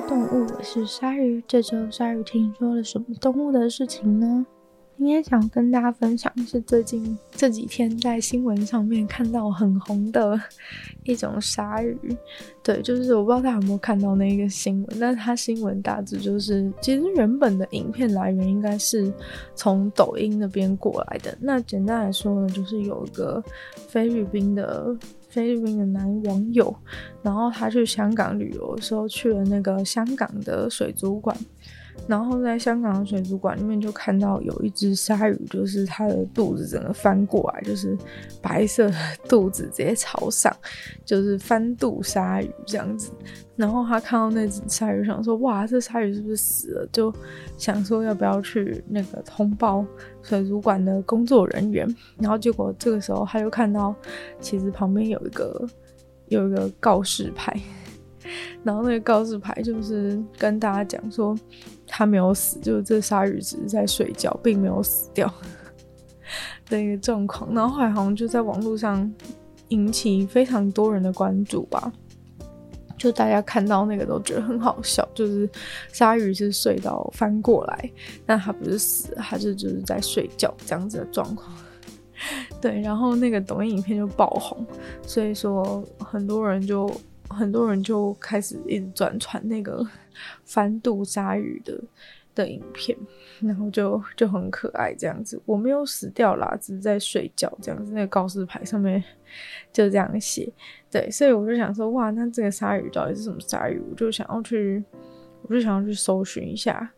[0.00, 1.42] 动物，我是鲨鱼。
[1.46, 4.46] 这周鲨鱼听说了什么动物的事情呢？
[4.96, 10.40] 今天想跟大家分享的是最近这几天在新闻上面看到很红的
[11.04, 11.96] 一种鲨鱼。
[12.62, 19.12] 对，就是我不知道大家有没有看到那个新闻，但是它新闻大致就是，其实原本的影片来源应该是
[19.54, 21.36] 从抖音那边过来的。
[21.40, 23.42] 那简单来说呢，就是有一个
[23.88, 24.96] 菲律宾的。
[25.32, 26.76] 菲律宾的男网友，
[27.22, 31.34] 然后他去香港旅游的时候，去了那个香港的水族馆，
[32.08, 37.96] 然后在香港的水族馆里面就看到有一只鲨鱼，就是它的肚子整个翻过来，就是
[38.40, 38.96] 白色的
[39.28, 40.54] 肚子直接朝上，
[41.04, 43.12] 就是翻肚鲨鱼这样子。
[43.54, 47.14] 然后他看到那只鲨鱼，想说：“哇，这鲨鱼是不是死了？”就
[47.56, 49.84] 想说要不要去那个通报
[50.22, 51.86] 水族馆的工作人员。
[52.18, 53.94] 然后结果这个时候他又看到，
[54.40, 55.68] 其实旁边有一个
[56.28, 57.54] 有一个告示牌，
[58.62, 61.36] 然后那个告示牌就是跟大家讲说
[61.86, 65.32] 他没有死，就是这鲨鱼只是在睡觉，并没有死掉
[66.68, 67.52] 的一个状况。
[67.54, 69.12] 然后后来好像就在网络上
[69.68, 71.92] 引起非常多人的关注吧。
[72.98, 75.50] 就大家看到那个都觉得很好笑，就是
[75.92, 77.90] 鲨鱼是睡到翻过来，
[78.24, 81.52] 但它不是死，它是就是在睡觉这样子的状况。
[82.62, 84.64] 对，然后那个抖音影片就爆红，
[85.04, 86.88] 所以说很多人就
[87.32, 89.86] 很多人就开始一直转传那个
[90.44, 91.80] 翻肚鲨鱼的
[92.34, 92.96] 的影片，
[93.40, 95.40] 然后就就很可爱这样子。
[95.44, 97.92] 我没有死掉啦，只是在睡觉这样子。
[97.92, 99.02] 那个告示牌上面
[99.72, 100.50] 就这样写。
[100.90, 103.82] 对，所以我就想说，哇，那这个鲨鱼到底是什么鲨鱼？
[103.90, 104.82] 我就想要去，
[105.42, 106.90] 我就想要去搜寻一下，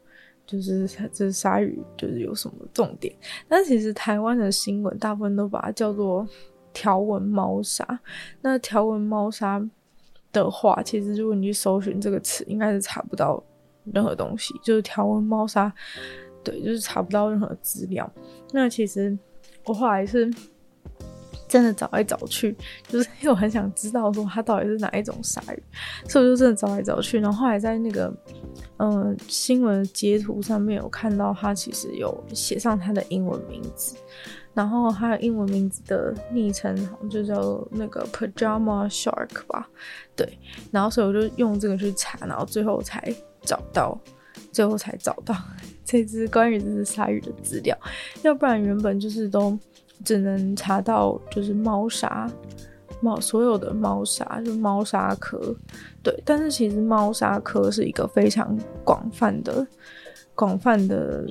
[0.46, 3.14] 就是这鲨鱼就是有什么重点。
[3.48, 6.26] 但其实台湾的新闻大部分都把它叫做
[6.72, 8.00] 条纹猫鲨。
[8.40, 9.64] 那条纹猫鲨
[10.42, 13.42] 的话，其实如果你去搜寻这个词，应该是查不到
[13.92, 14.52] 任何东西。
[14.62, 15.72] 就是条纹猫鲨，
[16.42, 18.10] 对，就是查不到任何资料。
[18.52, 19.16] 那其实
[19.64, 20.30] 我后来是。
[21.46, 22.56] 真的找来找去，
[22.88, 25.62] 就是因为我很想知道说它到底是哪一种鲨鱼，
[26.08, 27.20] 所以我就真的找来找去。
[27.20, 28.12] 然后后来在那个
[28.78, 33.94] 嗯、新闻截图上面有看到，它其实有写上它的英文名字，
[34.54, 39.68] 然后还有英文名字的昵称好像就叫那个 Pajama Shark 吧，
[40.16, 40.38] 对。
[40.70, 43.98] 然后所以我就用这个去查，然后最后才找到，
[44.52, 45.34] 最后才找到
[45.84, 47.76] 这只关于这只鲨鱼的资料，
[48.22, 49.58] 要不然原本就是都。
[50.04, 52.28] 只能查到就是猫鲨，
[53.00, 55.54] 猫所有的猫鲨就猫鲨科，
[56.02, 59.66] 对，但是其实猫鲨科是一个非常广泛的、
[60.34, 61.24] 广泛的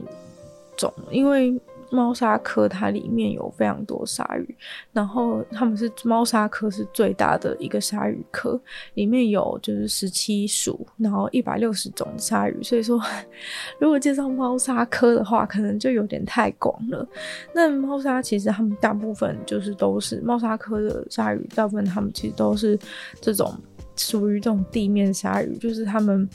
[0.75, 1.53] 种，因为。
[1.93, 4.55] 猫鲨科它里面有非常多鲨鱼，
[4.91, 8.59] 然后它们是猫鲨科是最大的一个鲨鱼科，
[8.95, 12.63] 里面有就是十七属，然后一百六十种鲨鱼。
[12.63, 12.99] 所以说，
[13.79, 17.07] 如果介绍猫鲨科的话，可能就有点太广了。
[17.53, 22.77] 那猫鲨其实它们大部分就是都是猫鲨科的鲨鱼，大部分它们其实都是
[23.21, 23.53] 这种。
[23.95, 26.27] 属于这种地面鲨鱼，就是他们，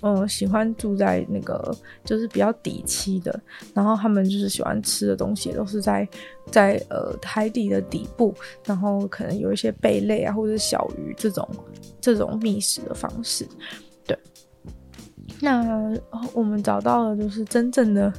[0.00, 3.40] 呃，喜欢住在那个就是比较底栖的，
[3.72, 6.08] 然后他们就是喜欢吃的东西都是在
[6.50, 11.48] 在呃海底的底部，然后可能有一些贝类啊或者小鱼这种
[12.00, 13.46] 这种觅食的方式。
[14.06, 14.18] 对
[15.40, 15.92] 那
[16.32, 18.12] 我们找到了，就是真正的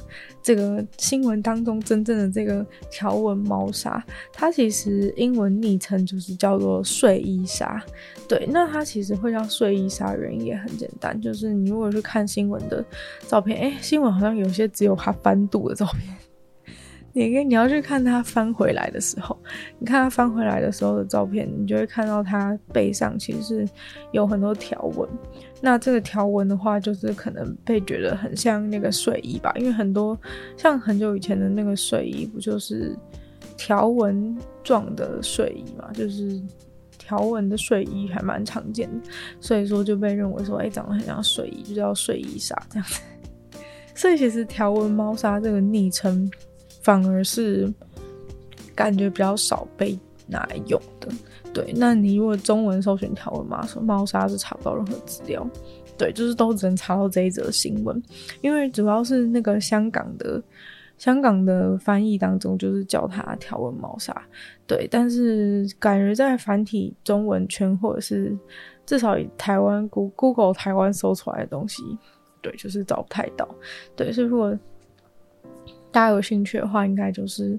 [0.46, 4.00] 这个新闻当中真正的这个条纹猫砂，
[4.32, 7.84] 它其实英文昵称就是叫做睡衣砂。
[8.28, 12.84] 对，那它其实会叫睡衣砂，原因也很简单，就是你如果去看新闻的
[13.26, 16.16] 照片，哎，新闻好像有些只有它翻肚的照片。
[17.16, 19.34] 你你要去看它翻回来的时候，
[19.78, 23.68] 你看它翻回来的时候的照片，你就会看到它背上其实是
[24.12, 25.08] 有很多条纹。
[25.62, 30.18] 那这个条纹的话，就是可能被觉得很像那个睡衣吧，因为很多
[30.58, 32.94] 像很久以前的那个睡衣，不就是
[33.56, 36.38] 条纹状的睡衣嘛，就是
[36.98, 39.08] 条纹的睡衣还蛮常见的，
[39.40, 43.00] 所以说就被认为说，哎、长得很像睡衣，就叫睡衣鲨这样子。
[43.94, 46.30] 所以其实条纹猫砂这个昵称。
[46.86, 47.68] 反而是
[48.72, 49.98] 感觉比较少被
[50.28, 51.08] 拿来用的，
[51.52, 51.72] 对。
[51.74, 55.44] 那你如果中文搜寻条纹猫鲨，猫砂是查不到任何资料，
[55.98, 58.00] 对，就是都只能查到这一则新闻，
[58.40, 60.40] 因为主要是那个香港的
[60.96, 64.22] 香港的翻译当中就是叫它条纹猫砂，
[64.64, 64.86] 对。
[64.88, 68.38] 但是感觉在繁体中文圈或者是
[68.86, 71.82] 至少以台湾 Google 台湾搜出来的东西，
[72.40, 73.48] 对，就是找不太到，
[73.96, 74.12] 对。
[74.12, 74.56] 所以如果
[75.96, 77.58] 大家有兴趣的话，应该就是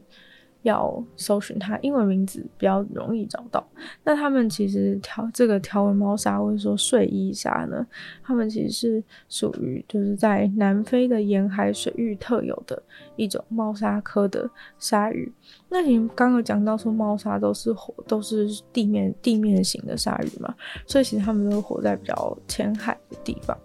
[0.62, 3.68] 要搜寻它英文名字比较容易找到。
[4.04, 7.84] 那他们其实条这个条纹猫鲨或者说睡衣鲨呢，
[8.24, 12.80] 它们其实是属于就是在南非的沿海水域特有的
[13.16, 14.48] 一种猫鲨科的
[14.78, 15.31] 鲨鱼。
[15.69, 20.54] 那你刚刚讲到说猫鲨都是活都是地面地面型的鲨鱼嘛，
[20.86, 23.57] 所以其实它们都活在比较浅海的地方。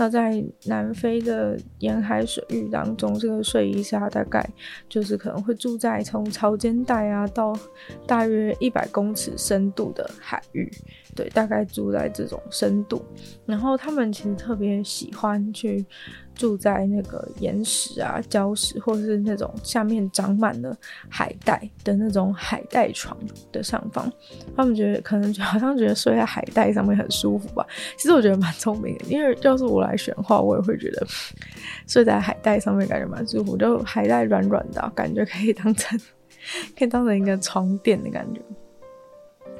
[0.00, 4.42] 那在南非的沿海水域当中，这个睡衣虾大概
[4.88, 7.54] 就是可能会住在从潮间带啊到
[8.06, 10.66] 大约一百公尺深度的海域，
[11.14, 13.04] 对，大概住在这种深度。
[13.46, 15.84] 然后他们其实特别喜欢去。
[16.36, 20.74] 住在那个岩石啊、礁石，或者是那种下面长满了
[21.06, 23.14] 海带的那种海带床
[23.52, 24.10] 的上方，
[24.56, 27.66] 他们觉得可能好像觉得睡在海带上面很舒服吧。
[27.98, 31.06] 其实我觉得蛮聪明的，因为要是我来选的话，我也会觉得
[31.86, 36.00] 睡在海带上面感觉蛮舒服，就海带软软的，感觉可以当成
[36.74, 38.40] 可以当成一个床垫的感觉。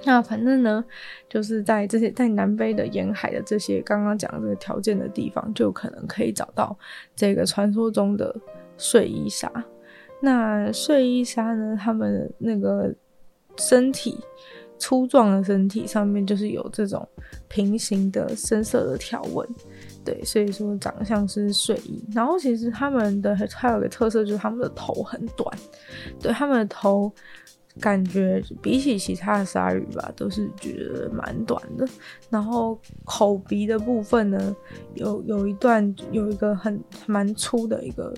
[0.04, 0.82] 那反正呢，
[1.28, 6.74] 就是在这些在南非的沿海的这些刚刚讲的这个条件的地方，就可能可以找到
[7.14, 8.34] 这个传说中的
[8.78, 9.52] 睡衣鲨。
[10.20, 12.94] 那睡衣鲨呢，它们那个
[13.58, 14.18] 身体
[14.78, 17.06] 粗壮的身体上面就是有这种
[17.48, 19.46] 平行的深色的条纹，
[20.02, 22.02] 对，所以说长得像是睡衣。
[22.14, 25.46] 然后其实它们的还有一个特色就是它们的头很短，
[26.18, 27.12] 对，它们的头。
[27.80, 31.88] 感觉比起其他的鲨鱼吧，都是觉得蛮短的。
[32.28, 34.54] 然后口鼻的部分呢，
[34.94, 38.14] 有有一段有一个很蛮粗的一个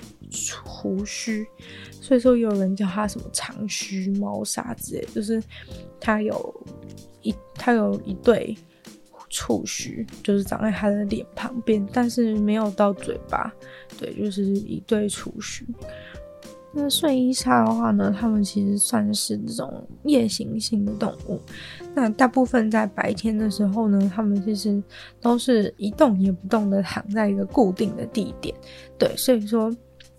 [0.65, 1.47] 胡须，
[1.91, 5.43] 所以说有人叫它什么长须猫鲨之类，就是
[6.01, 6.67] 它有
[7.23, 8.57] 一它有一对
[9.31, 13.51] 触须，就是长在它的脸旁边，但是没有到嘴巴，
[13.99, 15.67] 对，就是一对触须。
[16.75, 21.39] 那睡衣鲨的话呢，它们其实算是这种夜行性的动物。
[21.95, 24.83] 那大部分在白天的时候呢，它们其实
[25.21, 28.55] 都是一动也不动的躺在一个固定的地点。
[28.99, 29.71] 对，所以说，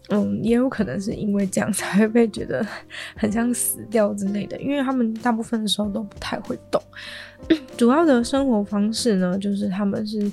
[0.09, 2.63] 嗯，也有可能是因为这样才会被觉得
[3.15, 6.79] 很像死掉之类的，因为它们大部分的时候都不太会动。
[7.75, 10.31] 主要的生活方式呢，就是他们是。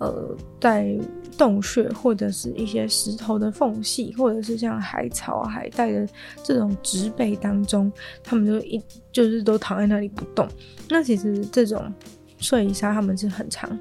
[0.00, 0.98] 呃，在
[1.36, 6.08] 洞穴或者是一些石头的缝隙，或者是像海草、海带的
[6.42, 7.92] 这种植被当中，
[8.24, 8.82] 他们就一
[9.12, 10.48] 就是都躺在那里不动。
[10.88, 11.92] 那其实这种
[12.38, 13.78] 睡衣鲨他们是很常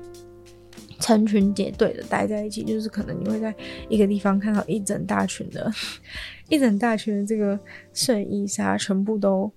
[0.99, 3.55] 成群结队的待在一起，就是可能你会在
[3.87, 5.71] 一个地方看到一整大群的，
[6.49, 7.57] 一整大群的这个
[7.93, 9.51] 睡衣鲨全部都。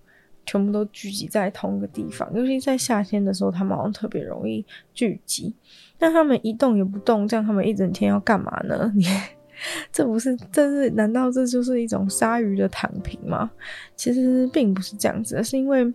[0.47, 5.55] 全部都聚集在同一个地方，尤其在夏天的时候，他们好像特别容易聚集。
[5.99, 8.93] 那他们一动也不动，这样他们一整天要干嘛呢？
[8.95, 9.05] 你
[9.93, 13.51] 这不是，这是难道这就是一种鲨鱼的躺平吗？
[13.97, 15.93] 其实并不是这样子，是因为。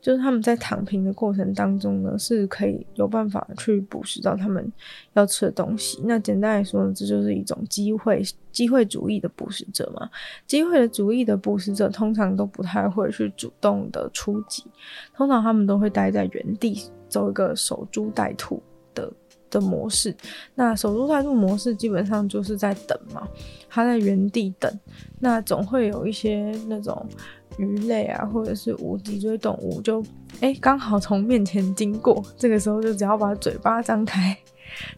[0.00, 4.72] 就是他们在躺平的过程当中呢，是可以有办法去捕食到他们
[5.14, 6.00] 要吃的东西。
[6.04, 8.22] 那简单来说呢，这就是一种机会
[8.52, 10.08] 机会主义的捕食者嘛。
[10.46, 14.64] 机会的主义的捕食者通常都不太会去主动的出击，
[15.16, 18.62] 通常他们都会待在原地，走一个守株待兔
[18.94, 19.12] 的
[19.50, 20.14] 的模式。
[20.54, 23.26] 那守株待兔模式基本上就是在等嘛，
[23.68, 24.72] 他在原地等，
[25.18, 27.04] 那总会有一些那种。
[27.58, 30.02] 鱼类啊，或者是无脊椎动物，就
[30.40, 34.36] 哎刚好从面前经过，这个时候就只要把嘴巴张开，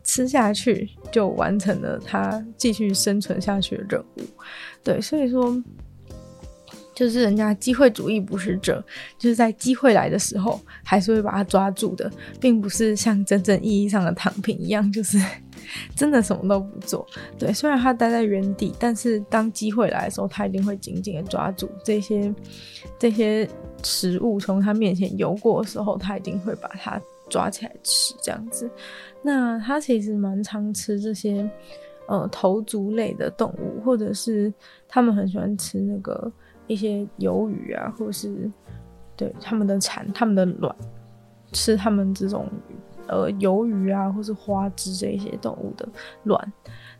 [0.04, 4.22] 吃下去，就完成了它继续生存下去的任务。
[4.84, 5.60] 对，所以说。
[6.92, 8.84] 就是人家机会主义捕食者，
[9.16, 15.18] 就是在机会来的时候，还是会把它抓住的，并不是像真正意义上的躺平一样，就是
[15.94, 17.06] 真的什么都不做。
[17.38, 22.34] 对，虽然他待在原地，但是当机会来的时候，他一定会紧紧的抓住这些
[22.98, 23.48] 这些
[23.82, 28.70] 食物从他面前游过的时候，他一定会把它抓起来吃，这样子。
[29.22, 31.48] 那他其实蛮常吃这些
[32.06, 34.52] 呃头足类的动物，或者是
[34.88, 36.30] 他们很喜欢吃那个。
[36.66, 38.48] 一些鱿鱼啊，或是
[39.16, 40.72] 对他们的产、他们的卵，
[41.50, 42.48] 吃他们这种
[43.10, 45.86] 呃鱿鱼啊，或是花枝这一些动物的
[46.22, 46.52] 卵。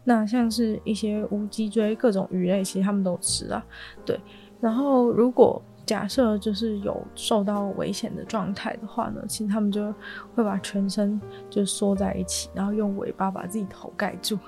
[0.05, 3.65] 那像是一些无脊椎各种鱼类，其实他们都吃啊。
[4.05, 4.19] 对，
[4.61, 9.93] 然后如果假设就是有受到危险的状态的话呢，其实他们就
[10.35, 14.39] 会把全身就缩在一起，然后用尾巴把自己头盖住。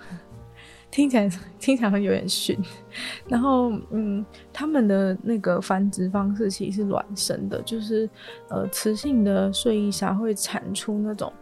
[0.93, 2.57] 听起来 听起来会有点逊，
[3.27, 8.09] 然后嗯，他们的那个繁殖方式其实是卵生的，就是
[8.49, 11.33] 呃，雌性的睡衣鲨会产出那种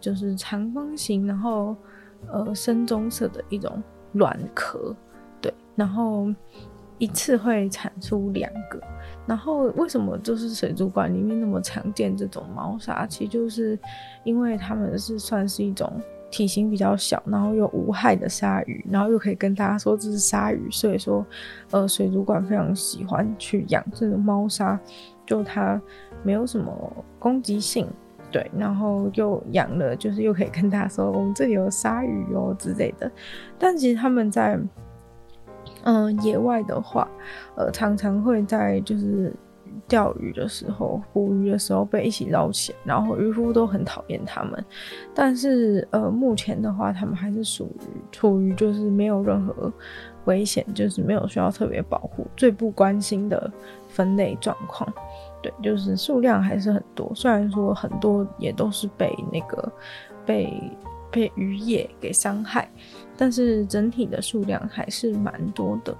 [0.00, 1.76] 就是长方形，然后
[2.28, 4.94] 呃深棕色的一种卵壳，
[5.42, 6.32] 对，然后
[6.98, 8.80] 一次会产出两个。
[9.26, 13.06] 然后为什么就是水族馆里面那么常见这种猫鲨？
[13.06, 13.78] 其实就是
[14.24, 15.92] 因为它们是算是一种
[16.30, 21.24] 体型比较小，然后又无害的鲨鱼，然后又可以跟大家说这是鲨鱼，所以说
[21.70, 24.78] 呃水族馆非常喜欢去养这个猫鲨，
[25.26, 25.80] 就它
[26.22, 26.72] 没有什么
[27.18, 27.86] 攻击性，
[28.30, 33.10] 对，然后又养了就是又可以跟大家说我们这里有鲨鱼哦之类的，
[33.58, 34.58] 但其实他们在。
[35.84, 37.08] 嗯、野外的话，
[37.54, 39.32] 呃，常常会在就是
[39.90, 44.64] 钓鱼的时候、捕鱼的时候被一起捞起来，然后渔夫都很讨厌他们。
[45.12, 49.72] 但是，呃，目前的话，他们还是属于处于就是没有任何
[50.26, 53.50] 危险，就是没有需要特别保护、最不关心的
[53.88, 54.90] 分类状况。
[55.42, 59.72] 对，就是数量还是很多，虽然说很多也都是被那个
[60.24, 60.52] 被
[61.10, 62.70] 被渔业给伤害。
[63.16, 65.94] 但是整体的数量还是蛮多的。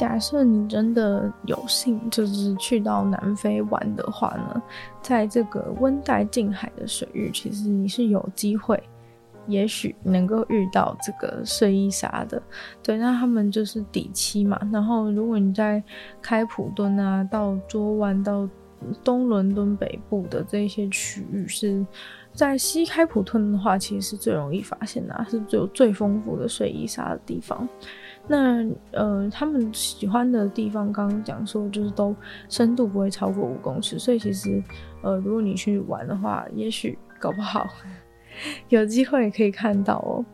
[0.00, 4.62] 假设你真的有幸就是去到南非玩的话呢，
[5.02, 8.82] 在这个温带近海的水域，其实你是有机会，
[9.46, 12.42] 也许能够遇到这个睡衣鲨的。
[12.82, 14.58] 对，那他们就是底栖嘛。
[14.72, 15.84] 然后如果你在
[16.22, 18.48] 开普敦啊，到桌湾，到
[19.04, 21.86] 东伦敦北部的这些区域是。
[22.32, 27.68] 在西开普敦的话，其实是最容易发现的，是最有最丰富的睡衣沙的地方。
[28.30, 32.14] 那呃，他们喜欢的地方，刚刚讲说就是都
[32.48, 34.62] 深度不会超过五公尺，所以其实
[35.02, 37.66] 呃，如果你去玩的话，也许搞不好
[38.68, 40.24] 有机会可以看到哦。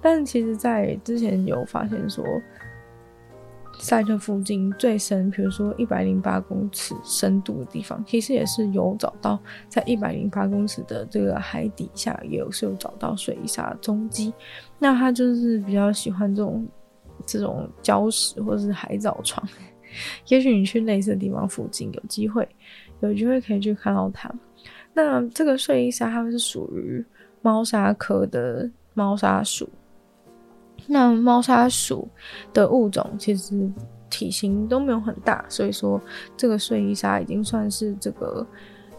[0.00, 2.24] 但其实，在之前有发现说。
[3.78, 14.32] 赛特附近最深，比如说一百零八公尺深度的地方，其实也是有找到，在一百零八公尺的这个海底下，也有是有找到水下踪迹。
[14.78, 16.64] 那他就是比较喜欢这种
[17.38, 19.46] 这种礁石或者是海藻床。
[20.28, 22.48] 也许你去类似的地方附近，有机会
[23.00, 24.32] 有机会可以去看到它。
[24.94, 27.04] 那这个睡衣鲨它们是属于
[27.42, 29.68] 猫鲨科的猫鲨属。
[30.86, 32.08] 那猫鲨属
[32.52, 33.70] 的物种其实
[34.10, 36.00] 体型都没有很大，所以说
[36.36, 38.46] 这个睡衣鲨已经算是这个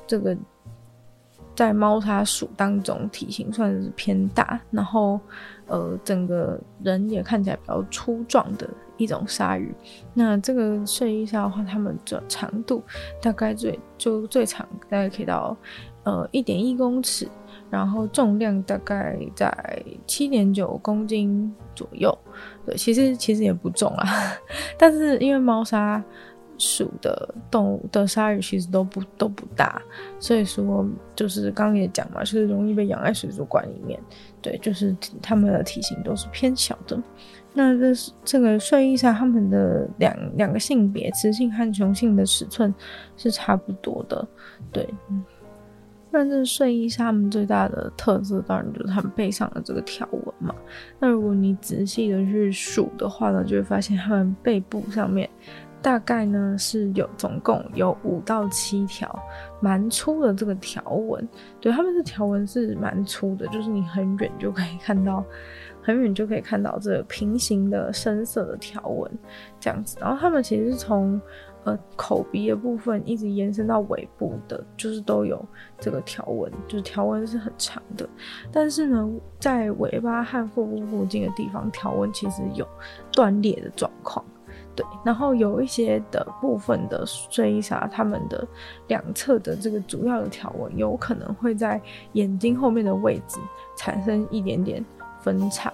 [0.08, 0.38] 这个
[1.56, 5.20] 在猫鲨属当中体型算是偏大，然后
[5.68, 9.74] 呃整个人也看起来比较粗壮的一种鲨鱼。
[10.14, 12.82] 那这个睡衣鲨的话，它们的长度
[13.22, 15.56] 大概最就最长大概可以到
[16.04, 17.28] 呃一点一公尺。
[17.70, 22.16] 然后重量大概在七点九公斤左右，
[22.68, 24.08] 对，其实其实也不重啊，
[24.78, 26.04] 但是因为猫砂
[26.58, 29.82] 属的动物的鲨鱼其实都不都不大，
[30.20, 34.00] 所以说就是刚刚也讲嘛，就是容易被养在水族馆里面，
[34.42, 37.02] 对，就是它们的体型都是偏小的。
[37.54, 42.74] 那这是这个睡衣鲨它们的两两个性别，雌性和雄性的尺寸
[43.16, 44.28] 是差不多的，
[44.72, 44.88] 对。
[46.16, 50.54] 那这睡衣鲨它们最大的特色，当然就是它们背上的这个条纹嘛。
[51.00, 55.28] 那如果你仔细的去数的话呢，就会发现它们背部上面
[55.84, 59.14] 大概呢是有总共有五到七条
[59.60, 61.28] 蛮粗的这个条纹。
[61.60, 65.24] 对，它们的条纹是蛮粗的，就是你很远就可以看到，
[65.82, 69.12] 很远就可以看到这个平行的深色的条纹
[69.60, 69.98] 这样子。
[70.00, 71.22] 然后它们其实是从
[71.66, 75.46] 呃，口鼻的部分一直延伸到尾部的，就是都有
[75.80, 78.08] 这个条纹，就是条纹是很长的。
[78.52, 79.10] 但是呢，
[79.40, 82.68] 在尾巴和腹部附近的地方，条纹其实有
[83.14, 84.24] 断裂的状况。
[84.76, 88.48] 对，然后有一些的部分的睡衣鲨，它们的
[88.88, 91.82] 两侧的这个主要的条纹，有可能会在
[92.14, 93.40] 眼睛后面的位置
[93.78, 94.84] 产生一点点
[95.22, 95.72] 分叉。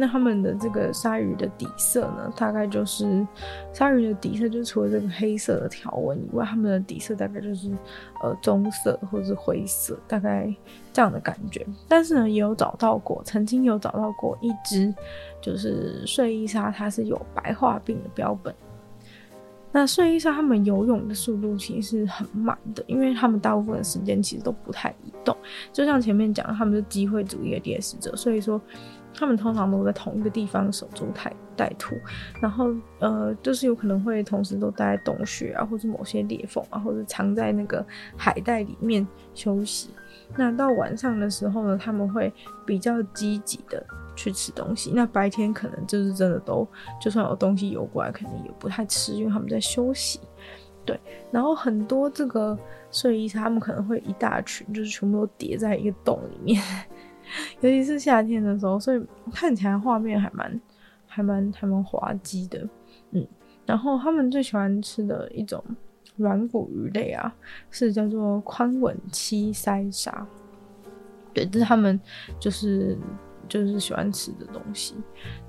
[0.00, 3.26] 那他们的这个鲨鱼的底色呢，大概就是
[3.70, 7.70] 鲨鱼的底色，就除了这个黑色的条纹以外，它们的底色大概就是
[8.22, 10.50] 呃棕色或者是灰色，大概
[10.90, 11.66] 这样的感觉。
[11.86, 14.90] 但是呢，也有找到过，曾经有找到过一只
[15.42, 18.54] 就是睡衣鲨，它是有白化病的标本。
[19.70, 25.36] 那睡衣鲨它们游泳的速度其实是很慢的，因为它们大部分时间其实都不太移动，
[25.74, 28.58] 就像前面讲的，它们是机会主义的猎食者，所以说。
[29.14, 31.96] 他们通常都在同一个地方守株待待兔，
[32.40, 37.84] 然后呃，就是有可能会同时都待在洞穴啊，或者某些裂缝啊，或者藏在那个
[38.16, 39.90] 海带里面休息。
[40.36, 42.32] 那到晚上的时候呢，他们会
[42.64, 44.92] 比较积极的去吃东西。
[44.94, 46.66] 那白天可能就是真的都，
[47.00, 50.20] 就算有东西游过来，肯定也不太吃，因为他们在休息。
[50.86, 50.98] 对，
[51.30, 52.56] 然后很多这个
[52.90, 56.62] 睡衣，他们可能会一大群，就是全部都叠在一个洞里面。
[57.60, 60.60] 尤其是夏天的时候，所以看起来画面还蛮、
[61.06, 62.68] 还蛮、还蛮滑稽的。
[63.10, 63.26] 嗯，
[63.66, 65.62] 然后他们最喜欢吃的一种
[66.16, 67.34] 软骨鱼类啊，
[67.70, 70.26] 是叫做宽吻七鳃鲨。
[71.32, 71.98] 对，这是他们
[72.38, 72.98] 就是
[73.48, 74.94] 就是喜欢吃的东西。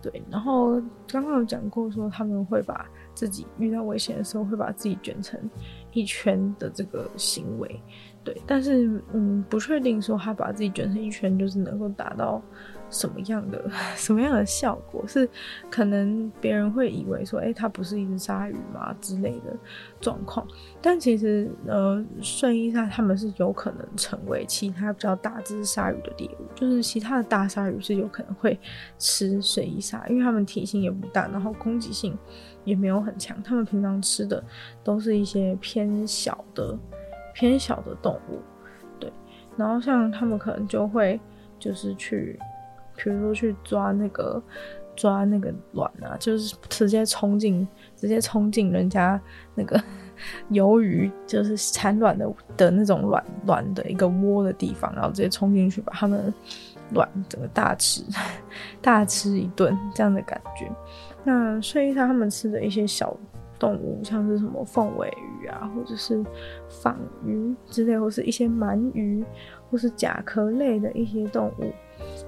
[0.02, 5.40] 对，然后刚刚有讲过说他们会把自己遇到危险的时候会把自己卷成
[5.92, 7.82] 一圈的这个行为。
[8.24, 12.42] 对，但是嗯，不确定说他把自己卷成一圈就是能够达到。
[12.94, 15.26] 什么样的 什么样的效果是
[15.70, 19.58] 可能别人会以为说，哎、它不是一只鲨鱼嘛之类的
[20.02, 20.46] 状况，
[20.82, 28.60] 但其实呃，睡衣鲨它们是有可能成为其他比较大只鲨鱼的猎物，就是其他的大鲨鱼是有可能会
[29.00, 32.18] 吃睡衣鲨，因为它们体型也不大，然后攻击性
[32.66, 34.44] 也没有很强，它们平常吃的
[34.84, 36.78] 都是一些偏小的
[37.34, 38.40] 偏小的动物，
[39.00, 39.12] 对，
[39.58, 41.20] 然后像他们可能就会
[41.60, 42.40] 就是去。
[42.98, 44.40] 比如说去抓那个
[44.96, 49.20] 抓那个卵啊，就是直接冲进直接冲进人家
[49.56, 49.82] 那个
[50.52, 56.32] 鱿鱼就是产卵的的那种卵卵的一个窝的地方，然后直接冲进去把它们
[56.94, 58.04] 卵整个大吃
[58.84, 60.70] 大吃一顿这样的感觉。
[61.24, 63.18] 那睡衣鲨他们吃的一些小
[63.62, 65.08] 动物，像是什么凤尾
[65.42, 66.26] 鱼啊，或者是
[66.68, 69.24] 仿鱼之类，或是一些鳗鱼，
[69.70, 71.72] 或是甲壳类的一些动物。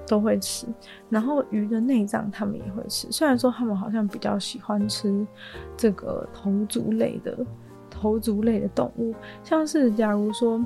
[0.06, 0.68] 都会吃，
[1.08, 3.10] 然后鱼的内脏他们也会吃。
[3.10, 5.26] 虽然说他们好像比较喜欢吃
[5.76, 7.36] 这个头足类的
[7.90, 9.12] 头足类的动物，
[9.42, 10.64] 像是假如说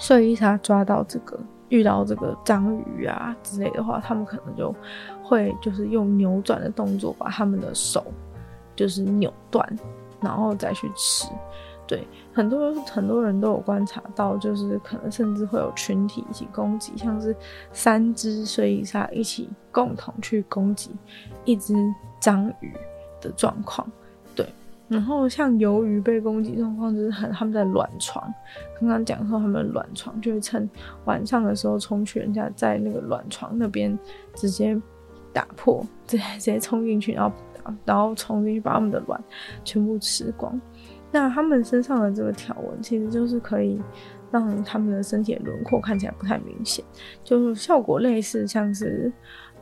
[0.00, 4.74] 睡衣鲨抓到这个遇到这个章鱼啊之类的话，他们可能就
[5.22, 8.06] 会就是用扭转的动作把他们的手
[8.78, 9.68] 就是扭断，
[10.20, 11.26] 然后再去吃。
[11.84, 17.34] 对，很多很多人都有观察到，就是可能甚至会有群体一起攻击，像是
[17.72, 20.90] 三只睡衣鲨一起共同去攻击
[21.46, 21.74] 一只
[22.20, 22.70] 章鱼
[23.22, 23.90] 的状况。
[24.36, 24.46] 对，
[24.86, 28.22] 然后像鱿鱼被攻击状况，就是很他们在卵床，
[28.78, 30.68] 刚刚讲说他们卵床就会趁
[31.06, 33.98] 晚上的时候冲去人家在那个卵床那边
[34.34, 34.78] 直接
[35.32, 37.34] 打破，直接直接冲进去，然后
[37.84, 39.22] 然后冲进去把他们的卵
[39.64, 40.60] 全部吃光。
[41.10, 43.80] 那他们身上的这个条纹，其实就是可以
[44.30, 46.84] 让他们的身体的轮廓看起来不太明显，
[47.24, 49.10] 就是效果类似像是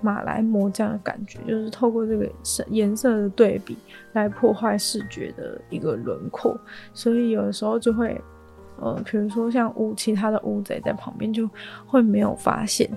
[0.01, 2.29] 马来貘这样的感觉，就是透过这个
[2.69, 3.77] 颜色的对比
[4.13, 6.59] 来破坏视觉的一个轮廓，
[6.93, 8.21] 所以有的时候就会，
[8.81, 11.49] 呃，比如说像乌其他的乌贼在旁边就
[11.87, 12.91] 会没有发现，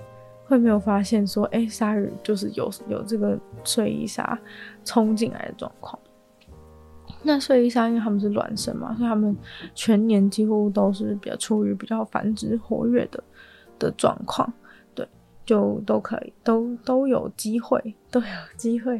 [0.49, 4.37] 会没有发现说，哎、欸，鲨鱼就是有有这个睡衣鲨
[4.83, 5.97] 冲进来的状况。
[7.21, 9.37] 那睡衣鲨因为他们是卵生嘛，所以他们
[9.75, 13.23] 全年几乎都是比较处于比较繁殖活跃的
[13.77, 14.51] 的状况，
[14.95, 15.07] 对，
[15.45, 18.99] 就都可以都都有机会都有机会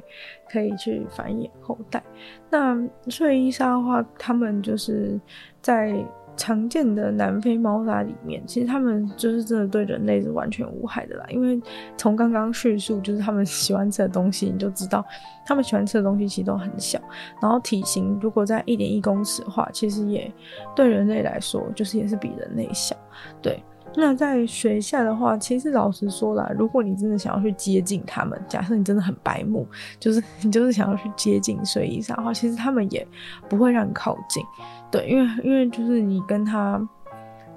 [0.52, 2.04] 可以去繁衍后代。
[2.52, 5.20] 那睡衣鲨的话，他们就是
[5.64, 6.06] 在。
[6.40, 11.26] 常见的南非猫砂里面，其实它们就是真的对人类是完全无害的啦。
[11.28, 11.62] 因为
[11.98, 15.06] 从刚刚叙述，就是它们喜欢吃的东西，你就知道
[15.46, 16.98] 它们喜欢吃的东西其实都很小，
[17.42, 20.32] 然后体型如果在一点一公尺的话，其实也
[20.74, 22.96] 对人类来说就是也是比人类小。
[23.42, 23.62] 对，
[23.96, 29.68] 那在水下的话，其实老实说啦，如果你真的想要去接近他们，假设你真的很白目，
[30.00, 33.06] 就是 你就是想要去接近睡衣鲨的话，其实他们也
[33.50, 34.44] 不会让你靠近。
[34.92, 36.80] 对，因为因为就是你跟他，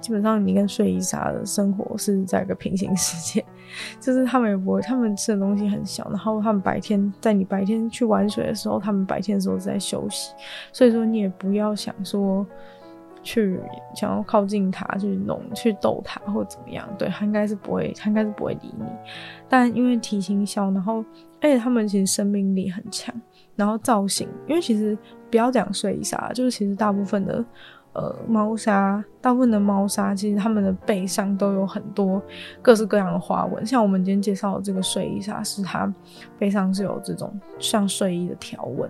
[0.01, 3.43] 基本上你跟睡衣鲨的生活是在一个平行世界，
[3.99, 10.33] 就是他们也不会，他们吃的东西很小，然后他们白天在你白天去玩水的时候，他们白天的时候是在休息，
[10.71, 12.45] 所以说你也不要想说
[13.23, 13.59] 去
[13.95, 18.85] 想要靠近他去弄去逗他或怎么样，对，他应该是不会，他应该是不会理你，
[19.49, 21.03] 但因为体型小，然后
[21.41, 23.13] 而且他们其实生命力很强。
[23.55, 24.97] 然后造型，因为其实
[25.29, 27.45] 不要讲睡衣啥，就是其实大部分的
[27.93, 32.21] 呃猫砂，大部分的猫砂其实它们的背上都有很多
[32.61, 33.65] 各式各样的花纹。
[33.65, 35.91] 像我们今天介绍的这个睡衣鲨，是它
[36.37, 38.89] 背上是有这种像睡衣的条纹，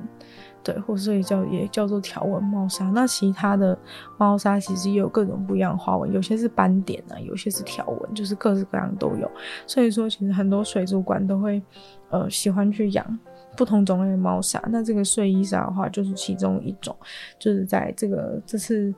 [0.64, 2.86] 对，或所以叫也叫做条纹猫砂。
[2.92, 3.78] 那其他的
[4.18, 9.30] 猫砂其实也有各种不一样的花纹，有些是斑点啊，有些是条纹，就是各式各样都有。
[9.68, 11.62] 所以说，其实很多水族馆都会
[12.10, 13.20] 呃喜欢去养。
[13.56, 16.96] 不同种类的猫砂，那这个睡衣砂的话就是其中一种，
[17.38, 18.94] 就是在这个这次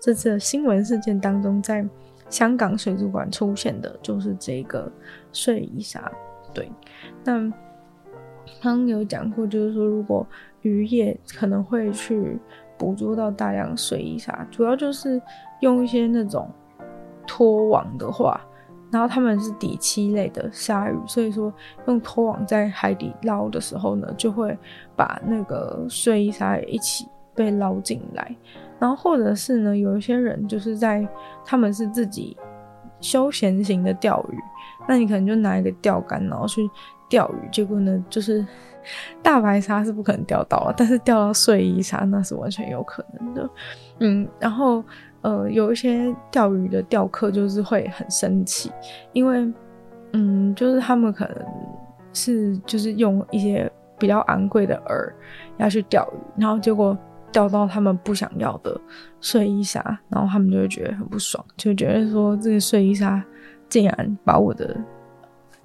[0.00, 1.86] 这次的新闻事件当中，在
[2.28, 4.90] 香港水族馆出现的就是这个
[5.32, 6.10] 睡衣鲨。
[6.52, 6.70] 对，
[7.24, 7.38] 那
[8.60, 10.26] 刚刚有讲过，就是说如果
[10.62, 12.38] 渔业可能会去
[12.76, 15.20] 捕捉到大量睡衣鲨，主要就是
[15.60, 16.50] 用一些那种
[17.26, 18.40] 拖网的话。
[18.92, 21.52] 然后他们是底栖类的鲨鱼，所以说
[21.86, 24.56] 用拖网在海底捞的时候呢，就会
[24.94, 28.36] 把那个睡衣鲨一起被捞进来。
[28.78, 31.08] 然后或者是呢，有一些人就是在
[31.44, 32.36] 他们是自己
[33.00, 34.36] 休闲型的钓鱼，
[34.86, 36.68] 那你可能就拿一个钓竿，然后去
[37.08, 38.46] 钓鱼，结果呢，就是
[39.22, 43.50] 大白鲨是不可能钓到了，但是钓到睡衣鲨那是完全有可能的。
[44.00, 44.84] 嗯，然后
[45.22, 48.70] 呃，有一些钓鱼的钓客就是会很生气，
[49.12, 49.52] 因为
[50.12, 51.36] 嗯，就是他们可能
[52.12, 55.12] 是就是用一些比较昂贵的饵
[55.56, 56.96] 要去钓鱼，然后结果。
[57.32, 58.78] 钓到他们不想要的
[59.18, 59.80] 睡衣鲨，
[60.10, 63.24] 然后他们就会觉得很不爽，就觉得说这个睡衣鲨
[63.70, 64.76] 竟然把我的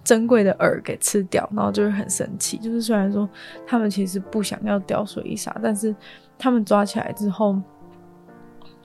[0.01, 2.57] 珍贵的饵给吃掉，然后就会很生气。
[2.57, 3.29] 就是虽然说
[3.65, 5.93] 他们其实不想要钓睡衣鲨，但是
[6.39, 7.61] 他们抓起来之后，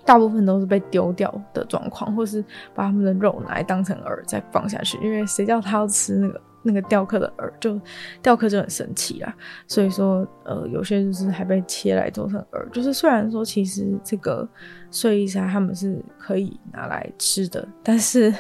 [0.05, 6.41] 大部分都是被丢掉的状况，或是把他们的肉拿来当成饵再放下去，因为谁叫他要吃那个。
[6.65, 7.81] 那个钓客的饵，就
[8.23, 9.35] 钓客就很生气啦，
[9.67, 12.71] 所以说，呃，有些就是还被切来做成饵。
[12.71, 14.49] 就是虽然说其实这个
[14.89, 18.33] 睡衣鲨他们是可以拿来吃的，但是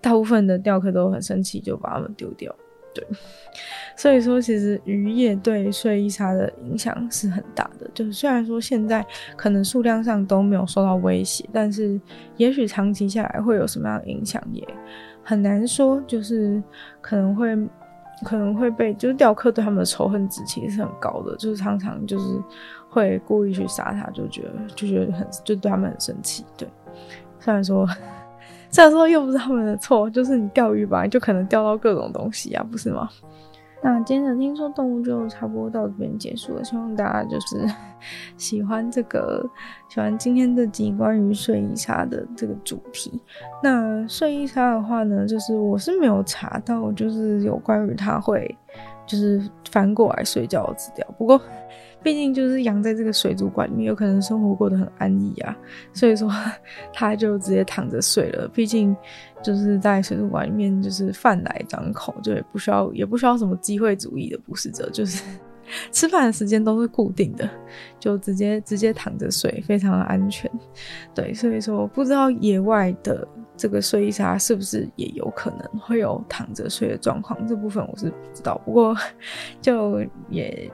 [0.00, 2.54] 大部分的钓客都很生气，就把它们丢掉。
[2.94, 3.04] 对，
[3.96, 7.90] 所以说其实渔业对睡衣鲨的影响是很大的。
[7.92, 9.04] 就是虽然说现在
[9.36, 12.00] 可能数量上都没有受到威胁，但是
[12.36, 14.66] 也许长期下来会有什么样的影响也。
[15.26, 16.62] 很难说，就是
[17.00, 17.56] 可能会
[18.24, 22.24] 可能会被，就是钓客对他们的仇恨值其实是很高的，就是常常就是
[22.90, 26.44] 会故意去杀他，就觉得就觉得很就对他们很生气。
[26.58, 26.68] 对，
[27.40, 27.88] 虽然说
[28.74, 33.08] 虽然说又不是他们的错，就是你钓鱼吧，就可能钓到各种东西啊，不是吗？
[33.80, 37.64] 那今天的听说动物就差不多到这边结束了，希望大家就是
[38.36, 39.48] 喜欢这个，
[39.88, 43.22] 喜欢今天这集关于睡衣鲨的这个主题。
[43.62, 48.58] 那睡衣鲨的话呢，就是我是没有查到，就是有关于它会
[49.06, 51.40] 就是翻过来睡觉的资料，不过。
[52.04, 55.56] 毕竟就是养在这个水族馆里面，有可能生活过得很安逸啊，
[55.94, 56.30] 所以说
[56.92, 58.46] 他就直接躺着睡了。
[58.46, 58.94] 毕竟
[59.42, 65.24] 就是在水族馆里面，就是饭来张口，就也不需要也不需要什么机会主义的捕食者，就是
[65.90, 67.48] 吃饭的时间都是固定的，
[67.98, 70.50] 就直接直接躺着睡，非常的安全。
[71.14, 73.26] 对，所以说不知道野外的。
[73.56, 77.46] 这个睡衣鲨是不是也有可能会有躺着睡的状况？
[77.46, 78.96] 这部分我是不知道，不过
[79.62, 80.70] 就也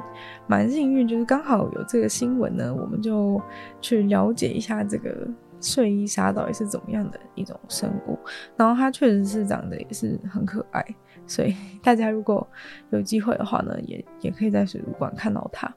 [0.47, 3.41] 蛮幸运，就是刚好有这个新闻呢，我们就
[3.81, 5.29] 去了解一下这个
[5.61, 8.19] 睡衣鲨到底是怎么样的一种生物。
[8.57, 10.83] 然后它确实是长得也是很可爱，
[11.27, 12.47] 所以 大家如果
[12.91, 15.71] 有机会的话呢，也也可以在水族馆看到它。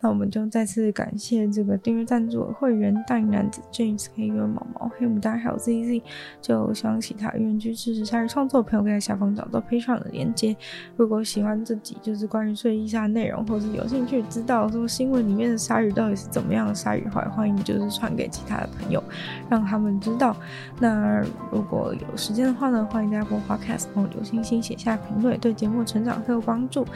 [0.00, 6.02] 那我们就再次感谢这个订阅赞助的会员大龄男子 James、黑月毛毛、黑牡丹还有 ZZ。
[6.40, 10.56] 就希望其他愿意支持鲨鱼创作的朋友可以在下方找到 Patreon 的链接。
[10.96, 19.02] 如果喜欢这集就是关于睡衣鲨的内容，或是有兴趣知道说新闻里面的鲨鱼到底是怎么样的鲨鱼话，欢迎就是传给其他的朋友，
[19.48, 20.34] 让他们知道。
[20.78, 26.86] 那如果有时间的话呢，欢迎大家播 Podcast 帮我留星星、写下评论，对节目成长很有帮助。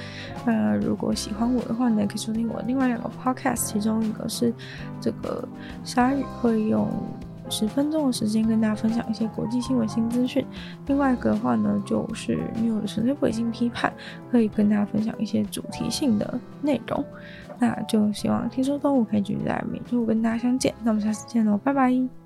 [0.46, 4.52] 那如果喜欢我的话呢，可以收听我另外两个 podcast，其中一个是
[5.00, 5.46] 这个
[5.84, 6.88] 鲨鱼会用
[7.50, 10.44] 十分钟的时间跟大家分享一些国际新闻新资讯，
[10.86, 13.92] 另外一个的话呢就是 New 的纯粹伪性批判，
[14.30, 17.04] 可以跟大家分享一些主题性的内容。
[17.58, 22.23] 那就希望听说动物可以继续在每周五跟大家相见，那我们下次见喽，拜拜。